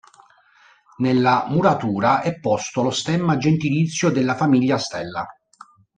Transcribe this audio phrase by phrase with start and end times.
[0.97, 5.27] Nella muratura è posto lo stemma gentilizio della famiglia Stella.